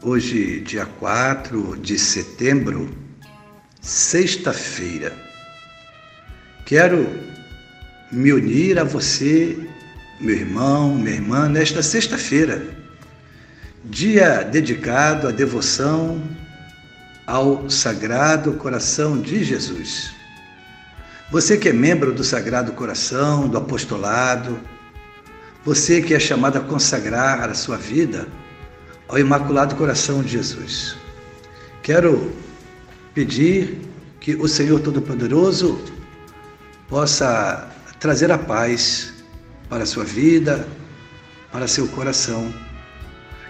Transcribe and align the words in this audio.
Hoje, 0.00 0.60
dia 0.60 0.86
4 0.86 1.76
de 1.76 1.98
setembro, 1.98 2.88
sexta-feira. 3.80 5.12
Quero 6.64 7.04
me 8.12 8.32
unir 8.32 8.78
a 8.78 8.84
você, 8.84 9.58
meu 10.20 10.36
irmão, 10.36 10.94
minha 10.94 11.16
irmã, 11.16 11.48
nesta 11.48 11.82
sexta-feira, 11.82 12.64
dia 13.86 14.44
dedicado 14.44 15.26
à 15.26 15.32
devoção 15.32 16.22
ao 17.26 17.68
Sagrado 17.68 18.52
Coração 18.52 19.20
de 19.20 19.42
Jesus. 19.42 20.12
Você 21.28 21.56
que 21.56 21.70
é 21.70 21.72
membro 21.72 22.14
do 22.14 22.22
Sagrado 22.22 22.70
Coração, 22.70 23.48
do 23.48 23.58
apostolado, 23.58 24.60
você 25.64 26.00
que 26.00 26.14
é 26.14 26.20
chamado 26.20 26.56
a 26.56 26.60
consagrar 26.60 27.50
a 27.50 27.54
sua 27.54 27.76
vida 27.76 28.28
ao 29.08 29.18
Imaculado 29.18 29.74
Coração 29.76 30.22
de 30.22 30.28
Jesus. 30.28 30.96
Quero 31.82 32.32
pedir 33.14 33.80
que 34.20 34.34
o 34.36 34.46
Senhor 34.46 34.80
Todo-Poderoso 34.80 35.80
possa 36.88 37.68
trazer 37.98 38.30
a 38.30 38.38
paz 38.38 39.12
para 39.68 39.82
a 39.82 39.86
sua 39.86 40.04
vida, 40.04 40.68
para 41.50 41.66
seu 41.66 41.88
coração. 41.88 42.52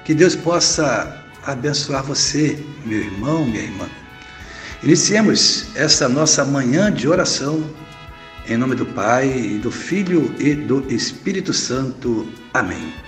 Que 0.04 0.14
Deus 0.14 0.34
possa 0.34 1.24
abençoar 1.44 2.02
você, 2.02 2.58
meu 2.84 3.00
irmão, 3.00 3.44
minha 3.44 3.62
irmã. 3.62 3.88
Iniciemos 4.82 5.66
essa 5.74 6.08
nossa 6.08 6.44
manhã 6.44 6.92
de 6.92 7.08
oração 7.08 7.68
em 8.48 8.56
nome 8.56 8.74
do 8.74 8.86
Pai, 8.86 9.60
do 9.62 9.70
Filho 9.70 10.34
e 10.38 10.54
do 10.54 10.82
Espírito 10.90 11.52
Santo. 11.52 12.26
Amém. 12.54 13.07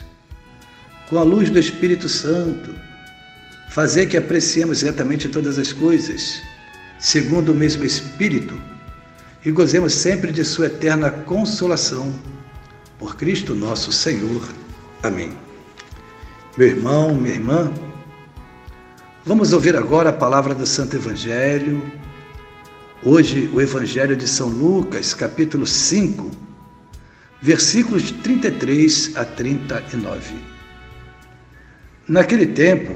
com 1.11 1.19
a 1.19 1.23
luz 1.23 1.49
do 1.49 1.59
Espírito 1.59 2.07
Santo, 2.07 2.73
fazer 3.69 4.05
que 4.05 4.15
apreciemos 4.15 4.81
retamente 4.81 5.27
todas 5.27 5.59
as 5.59 5.73
coisas, 5.73 6.41
segundo 6.97 7.51
o 7.51 7.55
mesmo 7.55 7.83
Espírito, 7.83 8.57
e 9.43 9.51
gozemos 9.51 9.93
sempre 9.93 10.31
de 10.31 10.45
Sua 10.45 10.67
eterna 10.67 11.11
consolação. 11.11 12.13
Por 12.97 13.17
Cristo 13.17 13.53
nosso 13.53 13.91
Senhor. 13.91 14.41
Amém. 15.03 15.33
Meu 16.57 16.69
irmão, 16.69 17.13
minha 17.13 17.35
irmã, 17.35 17.73
vamos 19.25 19.51
ouvir 19.51 19.75
agora 19.75 20.11
a 20.11 20.13
palavra 20.13 20.55
do 20.55 20.65
Santo 20.65 20.95
Evangelho. 20.95 21.91
Hoje, 23.03 23.49
o 23.53 23.59
Evangelho 23.59 24.15
de 24.15 24.29
São 24.29 24.47
Lucas, 24.47 25.13
capítulo 25.13 25.67
5, 25.67 26.31
versículos 27.41 28.03
de 28.03 28.13
33 28.13 29.17
a 29.17 29.25
39. 29.25 30.60
Naquele 32.07 32.47
tempo, 32.47 32.95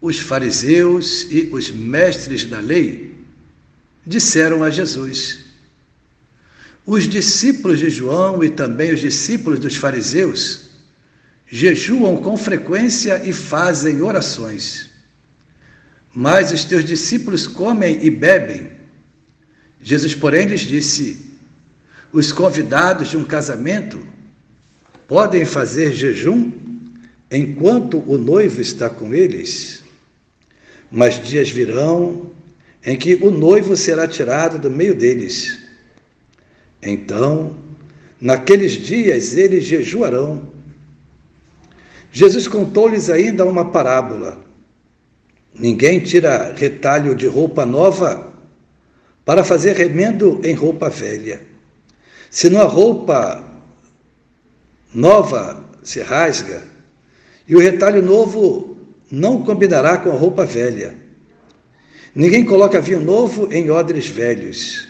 os 0.00 0.18
fariseus 0.18 1.26
e 1.30 1.48
os 1.52 1.70
mestres 1.70 2.44
da 2.44 2.60
lei 2.60 3.14
disseram 4.06 4.62
a 4.62 4.70
Jesus: 4.70 5.40
Os 6.84 7.08
discípulos 7.08 7.78
de 7.78 7.90
João 7.90 8.44
e 8.44 8.50
também 8.50 8.92
os 8.92 9.00
discípulos 9.00 9.58
dos 9.58 9.76
fariseus 9.76 10.66
jejuam 11.48 12.18
com 12.18 12.36
frequência 12.36 13.22
e 13.24 13.32
fazem 13.32 14.02
orações. 14.02 14.90
Mas 16.14 16.52
os 16.52 16.64
teus 16.64 16.84
discípulos 16.84 17.46
comem 17.46 18.04
e 18.04 18.10
bebem. 18.10 18.72
Jesus, 19.80 20.14
porém, 20.14 20.46
lhes 20.46 20.60
disse: 20.60 21.30
Os 22.12 22.32
convidados 22.32 23.08
de 23.10 23.16
um 23.16 23.24
casamento 23.24 24.06
podem 25.08 25.44
fazer 25.44 25.92
jejum 25.92 26.52
enquanto 27.30 27.98
o 28.06 28.16
noivo 28.18 28.60
está 28.60 28.88
com 28.88 29.12
eles. 29.14 29.82
Mas 30.90 31.22
dias 31.22 31.50
virão 31.50 32.30
em 32.84 32.96
que 32.96 33.14
o 33.16 33.30
noivo 33.30 33.76
será 33.76 34.06
tirado 34.06 34.58
do 34.58 34.70
meio 34.70 34.94
deles. 34.94 35.58
Então, 36.80 37.58
naqueles 38.20 38.72
dias 38.72 39.36
eles 39.36 39.64
jejuarão. 39.64 40.52
Jesus 42.12 42.46
contou-lhes 42.46 43.10
ainda 43.10 43.44
uma 43.44 43.70
parábola. 43.70 44.44
Ninguém 45.52 46.00
tira 46.00 46.54
retalho 46.56 47.14
de 47.14 47.26
roupa 47.26 47.66
nova 47.66 48.32
para 49.24 49.42
fazer 49.42 49.74
remendo 49.74 50.40
em 50.44 50.54
roupa 50.54 50.88
velha. 50.88 51.40
Senão 52.30 52.60
a 52.60 52.64
roupa 52.64 53.44
nova 54.94 55.64
se 55.82 56.00
rasga 56.00 56.75
e 57.48 57.54
o 57.54 57.60
retalho 57.60 58.02
novo 58.02 58.76
não 59.10 59.42
combinará 59.42 59.98
com 59.98 60.10
a 60.10 60.14
roupa 60.14 60.44
velha. 60.44 60.94
Ninguém 62.14 62.44
coloca 62.44 62.80
vinho 62.80 63.00
novo 63.00 63.52
em 63.52 63.70
odres 63.70 64.08
velhos, 64.08 64.88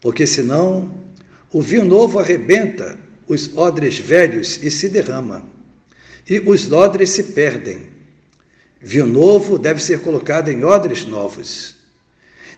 porque 0.00 0.26
senão 0.26 0.94
o 1.52 1.60
vinho 1.60 1.84
novo 1.84 2.18
arrebenta 2.18 2.98
os 3.28 3.56
odres 3.56 3.98
velhos 3.98 4.62
e 4.62 4.70
se 4.70 4.88
derrama, 4.88 5.46
e 6.28 6.38
os 6.40 6.70
odres 6.72 7.10
se 7.10 7.22
perdem. 7.24 7.94
Vinho 8.80 9.06
novo 9.06 9.58
deve 9.58 9.82
ser 9.82 10.00
colocado 10.00 10.48
em 10.50 10.64
odres 10.64 11.06
novos. 11.06 11.76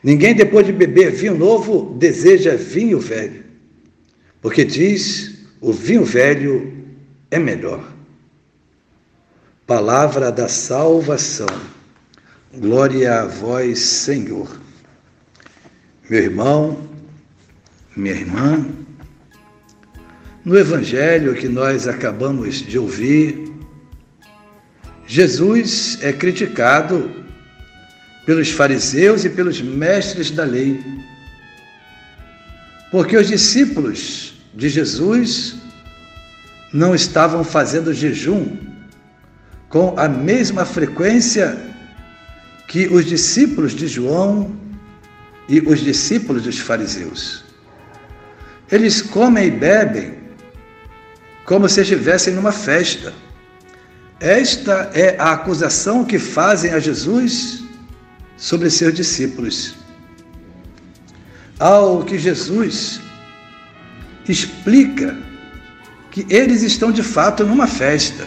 Ninguém, 0.03 0.35
depois 0.35 0.67
de 0.67 0.73
beber 0.73 1.11
vinho 1.11 1.37
novo, 1.37 1.95
deseja 1.99 2.55
vinho 2.57 3.01
velho, 3.01 3.45
porque 4.41 4.65
diz: 4.65 5.35
o 5.61 5.73
vinho 5.73 6.05
velho 6.05 6.73
é 7.31 7.39
melhor. 7.39 7.96
Palavra 9.67 10.31
da 10.31 10.47
salvação. 10.47 11.49
Glória 12.55 13.23
a 13.23 13.27
vós, 13.27 13.81
Senhor. 13.81 14.61
Meu 16.09 16.23
irmão, 16.23 16.89
minha 17.97 18.15
irmã, 18.15 18.65
no 20.45 20.57
evangelho 20.57 21.35
que 21.35 21.49
nós 21.49 21.89
acabamos 21.89 22.59
de 22.65 22.79
ouvir, 22.79 23.53
Jesus 25.05 25.99
é 26.01 26.13
criticado 26.13 27.11
pelos 28.25 28.53
fariseus 28.53 29.25
e 29.25 29.31
pelos 29.31 29.61
mestres 29.61 30.31
da 30.31 30.45
lei. 30.45 30.81
Porque 32.93 33.17
os 33.17 33.27
discípulos 33.27 34.35
de 34.55 34.69
Jesus 34.69 35.57
não 36.73 36.95
estavam 36.95 37.43
fazendo 37.43 37.93
jejum 37.93 38.76
com 39.69 39.99
a 39.99 40.09
mesma 40.09 40.65
frequência 40.65 41.59
que 42.69 42.87
os 42.87 43.05
discípulos 43.05 43.75
de 43.75 43.87
João 43.87 44.55
e 45.49 45.61
os 45.61 45.81
discípulos 45.81 46.43
dos 46.43 46.59
fariseus. 46.59 47.45
Eles 48.71 49.01
comem 49.01 49.47
e 49.47 49.51
bebem 49.51 50.15
como 51.45 51.69
se 51.69 51.81
estivessem 51.81 52.35
numa 52.35 52.53
festa. 52.53 53.13
Esta 54.19 54.91
é 54.95 55.17
a 55.19 55.33
acusação 55.33 56.05
que 56.05 56.19
fazem 56.19 56.73
a 56.73 56.81
Jesus 56.81 57.63
sobre 58.37 58.71
seus 58.71 58.95
discípulos. 58.95 59.75
Ao 61.59 62.03
que 62.03 62.19
Jesus 62.19 63.01
explica 64.29 65.17
que 66.11 66.27
eles 66.29 66.63
estão 66.63 66.91
de 66.91 67.03
fato 67.03 67.45
numa 67.45 67.67
festa 67.67 68.27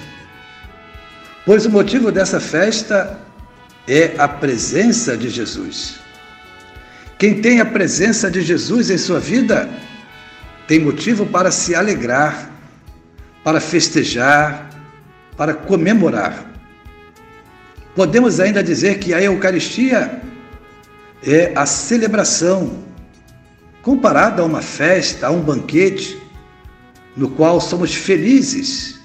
pois 1.46 1.66
o 1.66 1.70
motivo 1.70 2.12
dessa 2.12 2.40
festa 2.40 3.20
é 3.88 4.16
a 4.18 4.28
presença 4.28 5.18
de 5.18 5.30
Jesus. 5.30 6.00
Quem 7.18 7.42
tem 7.42 7.60
a 7.60 7.66
presença 7.66 8.30
de 8.30 8.42
Jesus 8.42 8.90
em 8.90 8.98
sua 8.98 9.20
vida 9.20 9.70
tem 10.68 10.80
motivo 10.80 11.26
para 11.26 11.50
se 11.50 11.74
alegrar, 11.74 12.52
para 13.44 13.60
festejar, 13.60 14.70
para 15.36 15.54
comemorar. 15.54 16.46
Podemos 17.96 18.40
ainda 18.40 18.64
dizer 18.64 19.00
que 19.00 19.14
a 19.14 19.22
Eucaristia 19.22 20.22
é 21.24 21.52
a 21.56 21.66
celebração, 21.66 22.84
comparada 23.82 24.42
a 24.42 24.46
uma 24.46 24.62
festa, 24.62 25.28
a 25.28 25.32
um 25.32 25.42
banquete, 25.42 26.22
no 27.18 27.30
qual 27.32 27.60
somos 27.60 27.94
felizes, 27.94 28.99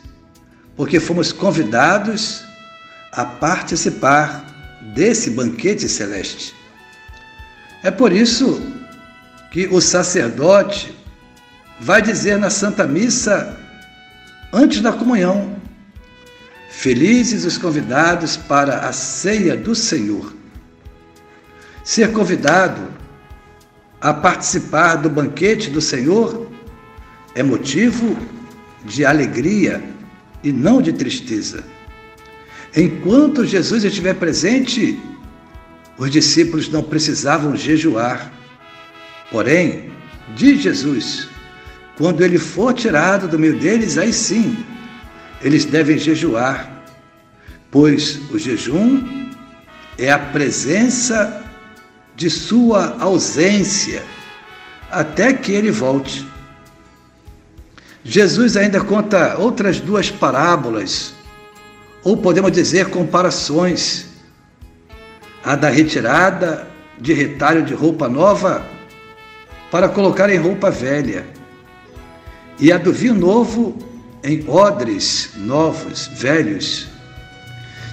porque 0.77 0.99
fomos 1.01 1.33
convidados 1.33 2.45
a 3.13 3.25
participar 3.25 4.45
desse 4.95 5.31
banquete 5.31 5.89
celeste. 5.89 6.55
É 7.83 7.91
por 7.91 8.13
isso 8.13 8.61
que 9.51 9.67
o 9.69 9.81
sacerdote 9.81 10.95
vai 11.81 12.03
dizer 12.03 12.39
na 12.39 12.51
Santa 12.51 12.87
Missa, 12.87 13.57
antes 14.53 14.81
da 14.81 14.93
comunhão, 14.93 15.55
Felizes 16.75 17.47
os 17.47 17.57
convidados 17.57 18.37
para 18.37 18.81
a 18.81 18.93
ceia 18.93 19.57
do 19.57 19.75
Senhor. 19.75 20.35
Ser 21.83 22.13
convidado 22.13 22.83
a 24.01 24.13
participar 24.13 24.97
do 24.97 25.09
banquete 25.09 25.71
do 25.71 25.81
Senhor 25.81 26.51
é 27.35 27.43
motivo 27.43 28.19
de 28.85 29.07
alegria 29.07 29.83
e 30.45 30.53
não 30.53 30.81
de 30.81 30.93
tristeza. 30.93 31.65
Enquanto 32.77 33.47
Jesus 33.47 33.83
estiver 33.83 34.15
presente, 34.15 35.01
os 35.97 36.11
discípulos 36.11 36.69
não 36.69 36.83
precisavam 36.83 37.57
jejuar. 37.57 38.31
Porém, 39.31 39.91
diz 40.37 40.61
Jesus, 40.61 41.29
quando 41.97 42.23
ele 42.23 42.39
for 42.39 42.75
tirado 42.75 43.27
do 43.27 43.39
meio 43.39 43.59
deles, 43.59 43.97
aí 43.97 44.13
sim, 44.13 44.57
eles 45.43 45.65
devem 45.65 45.97
jejuar, 45.97 46.85
pois 47.71 48.21
o 48.31 48.39
jejum 48.39 49.31
é 49.97 50.11
a 50.11 50.19
presença 50.19 51.43
de 52.17 52.29
sua 52.29 52.97
ausência 53.01 54.03
até 54.91 55.33
que 55.33 55.53
ele 55.53 55.71
volte. 55.71 56.34
Jesus 58.05 58.55
ainda 58.55 58.83
conta 58.83 59.39
outras 59.39 59.81
duas 59.81 60.11
parábolas, 60.11 61.15
ou 62.03 62.19
podemos 62.19 62.53
dizer 62.53 62.91
comparações. 62.91 64.13
A 65.43 65.57
da 65.57 65.69
retirada 65.69 66.67
de 66.99 67.13
retalho 67.13 67.63
de 67.65 67.75
roupa 67.75 68.09
nova 68.09 68.65
para 69.71 69.89
colocar 69.89 70.31
em 70.31 70.37
roupa 70.37 70.71
velha, 70.71 71.27
e 72.59 72.71
a 72.71 72.79
do 72.79 72.93
vinho 72.93 73.15
novo 73.15 73.77
em 74.23 74.49
odres 74.49 75.31
novos, 75.37 76.07
velhos, 76.15 76.87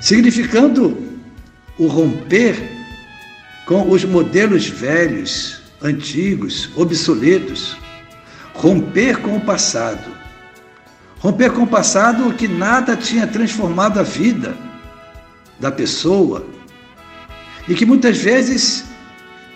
significando 0.01 0.97
o 1.77 1.87
romper 1.87 2.55
com 3.65 3.89
os 3.89 4.05
modelos 4.05 4.67
velhos, 4.67 5.61
antigos, 5.81 6.69
obsoletos, 6.75 7.75
romper 8.61 9.17
com 9.21 9.37
o 9.37 9.41
passado. 9.41 10.15
Romper 11.17 11.51
com 11.51 11.63
o 11.63 11.67
passado 11.67 12.31
que 12.35 12.47
nada 12.47 12.95
tinha 12.95 13.25
transformado 13.25 13.99
a 13.99 14.03
vida 14.03 14.55
da 15.59 15.71
pessoa 15.71 16.45
e 17.67 17.73
que 17.73 17.85
muitas 17.85 18.19
vezes 18.19 18.85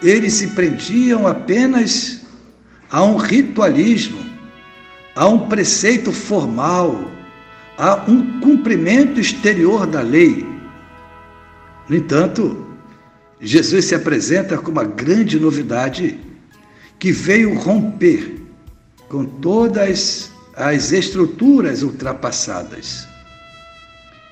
eles 0.02 0.34
se 0.34 0.48
prendiam 0.48 1.28
apenas 1.28 2.22
a 2.90 3.04
um 3.04 3.16
ritualismo, 3.16 4.25
a 5.16 5.28
um 5.28 5.48
preceito 5.50 6.12
formal, 6.12 7.12
a 7.78 8.06
um 8.07 8.40
cumprimento 8.40 9.19
exterior 9.19 9.86
da 9.86 10.02
lei. 10.02 10.48
No 11.88 11.96
entanto, 11.96 12.66
Jesus 13.40 13.86
se 13.86 13.94
apresenta 13.94 14.57
com 14.57 14.72
uma 14.72 14.84
grande 14.84 15.40
novidade 15.40 16.19
que 16.98 17.12
veio 17.12 17.54
romper 17.54 18.44
com 19.10 19.25
todas 19.25 20.31
as 20.56 20.92
estruturas 20.92 21.84
ultrapassadas. 21.84 23.07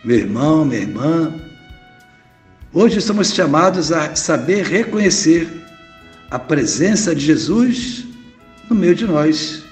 Meu 0.03 0.17
irmão, 0.17 0.65
minha 0.65 0.81
irmã, 0.81 1.33
hoje 2.73 3.01
somos 3.01 3.33
chamados 3.33 3.91
a 3.91 4.15
saber 4.15 4.65
reconhecer 4.65 5.49
a 6.29 6.39
presença 6.39 7.13
de 7.15 7.25
Jesus 7.25 8.05
no 8.69 8.75
meio 8.75 8.95
de 8.95 9.05
nós. 9.05 9.63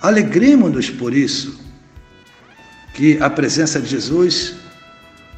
Alegremos-nos 0.00 0.88
por 0.90 1.12
isso, 1.12 1.58
que 2.94 3.20
a 3.20 3.28
presença 3.28 3.80
de 3.80 3.88
Jesus 3.88 4.54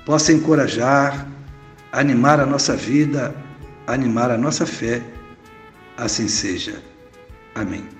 possa 0.04 0.32
encorajar, 0.32 1.26
animar 1.92 2.40
a 2.40 2.46
nossa 2.46 2.76
vida, 2.76 3.34
animar 3.86 4.30
a 4.30 4.38
nossa 4.38 4.66
fé. 4.66 5.02
Assim 5.96 6.28
seja. 6.28 6.82
Amém. 7.54 7.99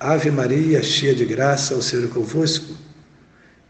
Ave 0.00 0.30
Maria, 0.30 0.82
cheia 0.82 1.14
de 1.14 1.26
graça, 1.26 1.74
o 1.74 1.82
Senhor 1.82 2.06
é 2.06 2.08
convosco. 2.08 2.74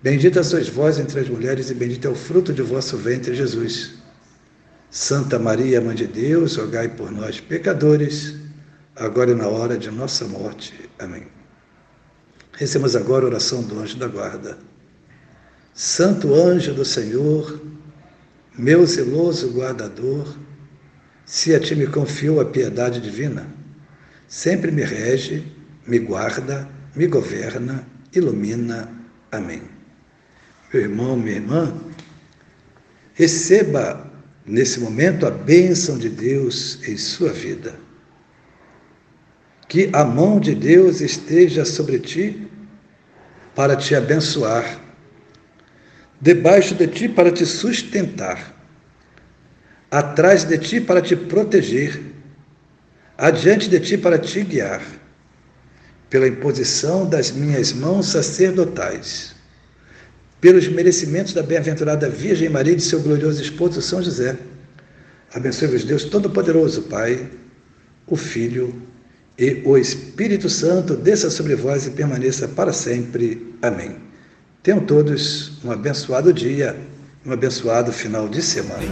Bendita 0.01 0.45
sois 0.45 0.69
vós 0.69 0.97
entre 1.01 1.19
as 1.19 1.29
mulheres, 1.29 1.71
e 1.71 1.75
bendito 1.75 2.07
é 2.07 2.11
o 2.11 2.15
fruto 2.15 2.53
de 2.53 2.63
vosso 2.63 2.97
ventre, 2.97 3.35
Jesus. 3.35 3.95
Santa 4.89 5.41
Maria, 5.41 5.81
Mãe 5.81 5.97
de 5.97 6.07
Deus, 6.07 6.55
rogai 6.55 6.89
por 6.89 7.11
nós, 7.11 7.41
pecadores, 7.41 8.37
agora 8.95 9.33
e 9.33 9.35
na 9.35 9.49
hora 9.49 9.77
de 9.77 9.91
nossa 9.91 10.25
morte. 10.25 10.73
Amém. 11.01 11.27
Recebemos 12.53 12.95
agora 12.95 13.25
a 13.25 13.29
oração 13.29 13.65
do 13.65 13.81
anjo 13.81 13.99
da 13.99 14.07
guarda. 14.07 14.57
Santo 15.75 16.33
anjo 16.33 16.73
do 16.73 16.85
Senhor, 16.85 17.61
meu 18.57 18.87
zeloso 18.87 19.51
guardador, 19.51 20.33
se 21.27 21.57
a 21.57 21.59
ti 21.59 21.75
me 21.75 21.89
confiou 21.89 22.41
a 22.41 22.45
piedade 22.45 23.01
divina, 23.01 23.49
sempre 24.29 24.71
me 24.71 24.83
rege, 24.83 25.59
me 25.87 25.99
guarda, 25.99 26.69
me 26.95 27.07
governa, 27.07 27.87
ilumina. 28.15 28.89
Amém. 29.33 29.63
Meu 30.73 30.83
irmão, 30.83 31.17
minha 31.17 31.37
irmã, 31.37 31.75
receba 33.15 34.09
nesse 34.47 34.81
momento 34.81 35.27
a 35.27 35.31
bênção 35.31 35.99
de 35.99 36.09
Deus 36.09 36.81
em 36.89 36.97
sua 36.97 37.33
vida. 37.33 37.75
Que 39.69 39.91
a 39.93 40.05
mão 40.05 40.41
de 40.41 40.55
Deus 40.55 41.01
esteja 41.01 41.65
sobre 41.65 41.99
ti 41.99 42.49
para 43.55 43.77
te 43.77 43.95
abençoar, 43.95 44.81
debaixo 46.21 46.75
de 46.75 46.87
ti 46.87 47.09
para 47.09 47.31
te 47.31 47.45
sustentar, 47.47 48.57
atrás 49.91 50.45
de 50.45 50.59
ti 50.59 50.81
para 50.81 51.01
te 51.01 51.15
proteger, 51.15 52.01
adiante 53.19 53.69
de 53.69 53.79
ti 53.81 53.99
para 53.99 54.19
te 54.19 54.43
guiar, 54.43 54.83
pela 56.11 56.27
imposição 56.27 57.09
das 57.09 57.31
minhas 57.31 57.73
mãos 57.73 58.09
sacerdotais, 58.09 59.35
pelos 60.41 60.67
merecimentos 60.67 61.33
da 61.33 61.43
bem-aventurada 61.43 62.11
Virgem 62.11 62.49
Maria 62.49 62.73
e 62.73 62.77
de 62.77 62.83
seu 62.83 63.01
glorioso 63.01 63.41
esposo 63.41 63.81
São 63.81 64.03
José. 64.03 64.37
Abençoe-vos 65.33 65.85
Deus 65.85 66.05
Todo-Poderoso, 66.05 66.83
Pai, 66.83 67.31
o 68.09 68.17
Filho 68.17 68.75
e 69.39 69.63
o 69.65 69.79
Espírito 69.79 70.51
Santo 70.51 70.97
desça 70.97 71.31
sobre 71.31 71.55
vós 71.55 71.87
e 71.87 71.91
permaneça 71.91 72.49
para 72.49 72.73
sempre. 72.73 73.55
Amém. 73.63 73.97
Tenham 74.63 74.81
todos 74.81 75.53
um 75.65 75.71
abençoado 75.71 76.33
dia, 76.33 76.77
um 77.25 77.33
abençoado 77.33 77.93
final 77.93 78.29
de 78.29 78.43
semana. 78.43 78.85